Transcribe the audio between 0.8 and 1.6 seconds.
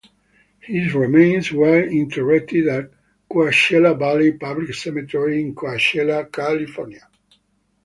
remains